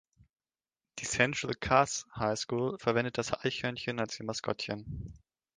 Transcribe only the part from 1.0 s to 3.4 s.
Central Cass High School verwendet das